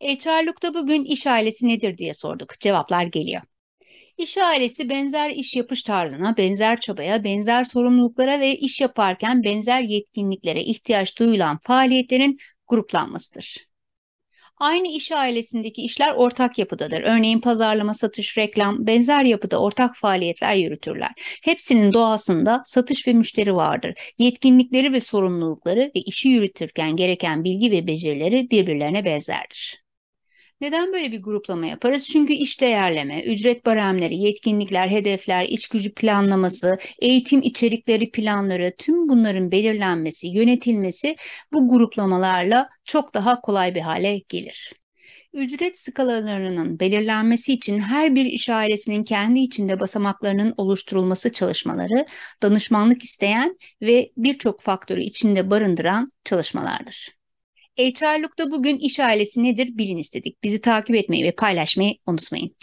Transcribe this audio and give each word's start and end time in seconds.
HR'lukta 0.00 0.74
bugün 0.74 1.04
iş 1.04 1.26
ailesi 1.26 1.68
nedir 1.68 1.98
diye 1.98 2.14
sorduk. 2.14 2.60
Cevaplar 2.60 3.04
geliyor. 3.04 3.42
İş 4.18 4.38
ailesi 4.38 4.88
benzer 4.88 5.30
iş 5.30 5.56
yapış 5.56 5.82
tarzına, 5.82 6.36
benzer 6.36 6.80
çabaya, 6.80 7.24
benzer 7.24 7.64
sorumluluklara 7.64 8.40
ve 8.40 8.56
iş 8.56 8.80
yaparken 8.80 9.44
benzer 9.44 9.82
yetkinliklere 9.82 10.62
ihtiyaç 10.62 11.18
duyulan 11.18 11.58
faaliyetlerin 11.62 12.38
gruplanmasıdır. 12.68 13.66
Aynı 14.58 14.88
iş 14.88 15.12
ailesindeki 15.12 15.82
işler 15.82 16.14
ortak 16.14 16.58
yapıdadır. 16.58 17.02
Örneğin 17.02 17.40
pazarlama, 17.40 17.94
satış, 17.94 18.38
reklam 18.38 18.86
benzer 18.86 19.24
yapıda 19.24 19.60
ortak 19.60 19.96
faaliyetler 19.96 20.54
yürütürler. 20.54 21.10
Hepsinin 21.42 21.92
doğasında 21.92 22.62
satış 22.66 23.08
ve 23.08 23.12
müşteri 23.12 23.54
vardır. 23.54 23.94
Yetkinlikleri 24.18 24.92
ve 24.92 25.00
sorumlulukları 25.00 25.80
ve 25.96 26.00
işi 26.00 26.28
yürütürken 26.28 26.96
gereken 26.96 27.44
bilgi 27.44 27.70
ve 27.70 27.86
becerileri 27.86 28.50
birbirlerine 28.50 29.04
benzerdir. 29.04 29.85
Neden 30.60 30.92
böyle 30.92 31.12
bir 31.12 31.22
gruplama 31.22 31.66
yaparız? 31.66 32.08
Çünkü 32.08 32.32
iş 32.32 32.60
değerleme, 32.60 33.22
ücret 33.22 33.66
baremleri, 33.66 34.16
yetkinlikler, 34.16 34.88
hedefler, 34.88 35.46
iç 35.46 35.68
gücü 35.68 35.94
planlaması, 35.94 36.78
eğitim 36.98 37.42
içerikleri 37.42 38.10
planları, 38.10 38.72
tüm 38.78 39.08
bunların 39.08 39.50
belirlenmesi, 39.50 40.26
yönetilmesi 40.28 41.16
bu 41.52 41.68
gruplamalarla 41.68 42.68
çok 42.84 43.14
daha 43.14 43.40
kolay 43.40 43.74
bir 43.74 43.80
hale 43.80 44.22
gelir. 44.28 44.72
Ücret 45.32 45.78
skalalarının 45.78 46.80
belirlenmesi 46.80 47.52
için 47.52 47.78
her 47.78 48.14
bir 48.14 48.24
iş 48.24 48.48
ailesinin 48.48 49.04
kendi 49.04 49.40
içinde 49.40 49.80
basamaklarının 49.80 50.54
oluşturulması 50.56 51.32
çalışmaları 51.32 52.06
danışmanlık 52.42 53.04
isteyen 53.04 53.58
ve 53.82 54.12
birçok 54.16 54.60
faktörü 54.60 55.02
içinde 55.02 55.50
barındıran 55.50 56.12
çalışmalardır. 56.24 57.16
HR'lukta 57.78 58.50
bugün 58.50 58.78
iş 58.78 59.00
ailesi 59.00 59.44
nedir 59.44 59.78
bilin 59.78 59.96
istedik. 59.96 60.42
Bizi 60.44 60.60
takip 60.60 60.96
etmeyi 60.96 61.24
ve 61.24 61.32
paylaşmayı 61.32 61.94
unutmayın. 62.06 62.56